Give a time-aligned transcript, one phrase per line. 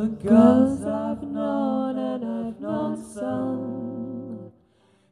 [0.00, 4.50] the girls I've known, and I've known some.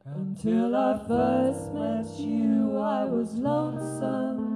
[0.07, 4.47] Until I first met you, I was lonesome.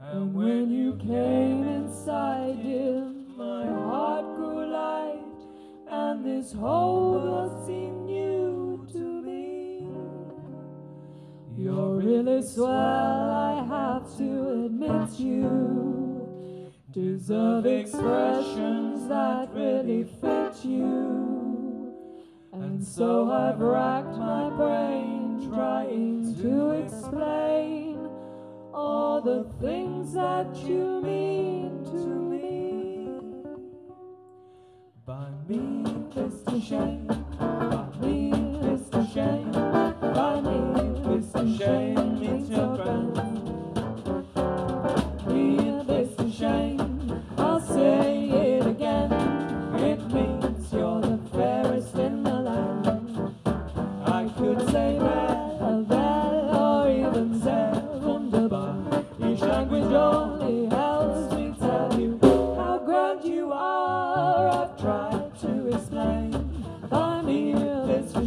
[0.00, 5.40] And when you came inside, dear, my heart grew light,
[5.88, 9.86] and this whole world seemed new to me.
[11.56, 15.93] You're really swell, I have to admit you
[16.94, 21.92] deserve expressions that really fit you.
[22.52, 27.98] And so I've racked my brain trying to explain
[28.72, 33.08] all the things that you mean to me.
[35.04, 35.82] By me,
[36.14, 36.62] Mr.
[36.62, 37.23] Shane.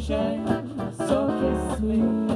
[0.07, 0.93] Shame.
[0.97, 2.26] So kiss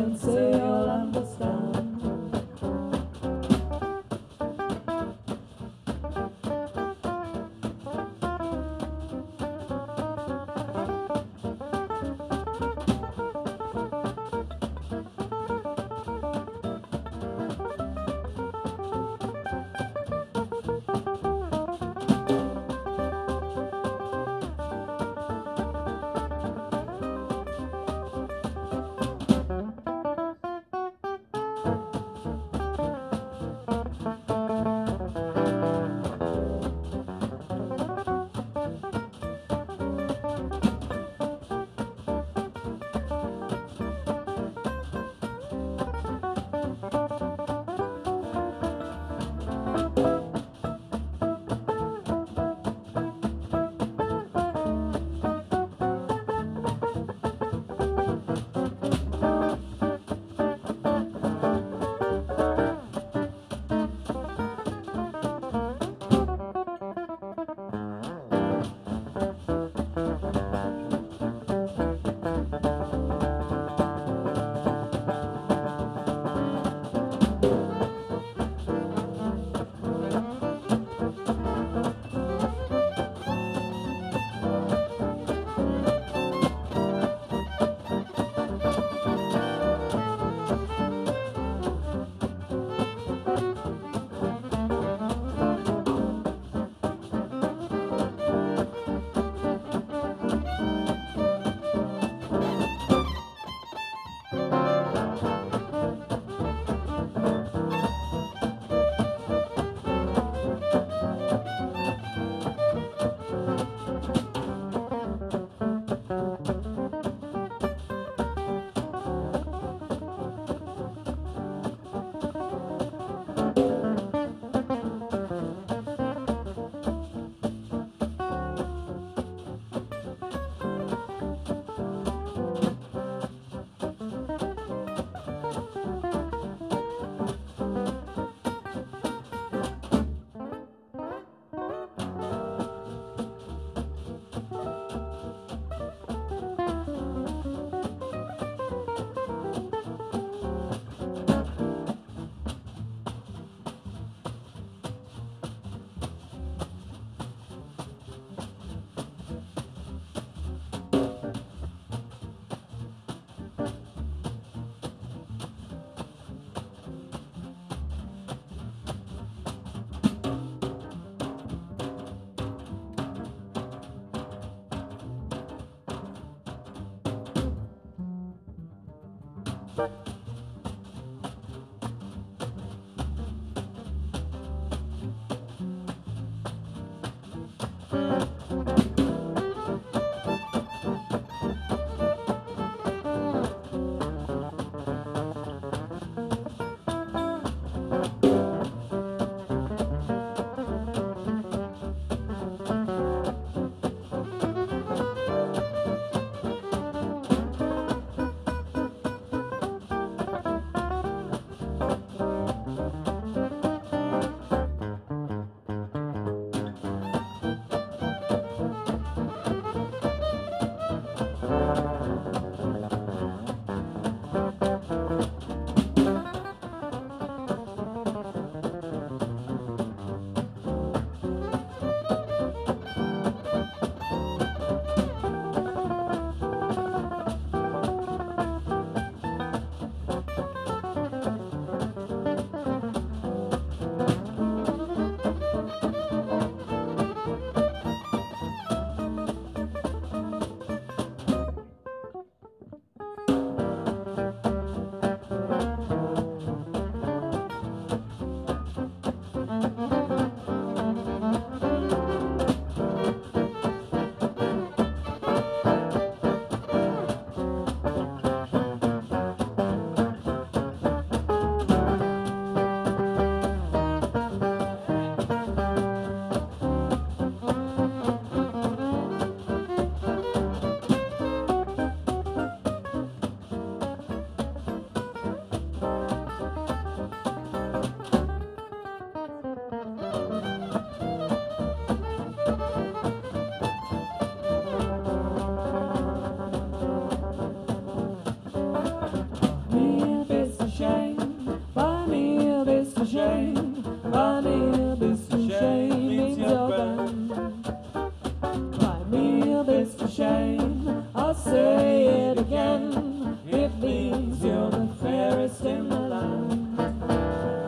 [311.44, 316.80] Say it again, it means you're the fairest in the land.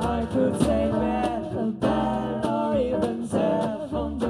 [0.04, 3.28] I could say better, or bad, or even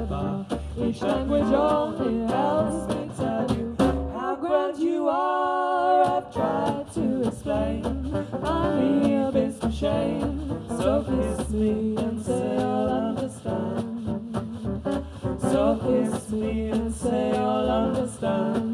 [0.08, 0.46] bar.
[0.78, 3.76] Each language only helps makes tell you.
[4.12, 7.84] How grand you are, I've tried to explain.
[8.42, 13.84] I'm here, bit shame, so kiss me and say I'll understand.
[15.40, 18.73] So kiss me and say I'll understand.